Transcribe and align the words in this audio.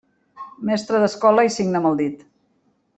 Mestre 0.69 1.01
d'escola 1.03 1.47
i 1.51 1.55
signa 1.59 1.83
amb 1.83 1.91
el 1.93 2.03
dit. 2.05 2.29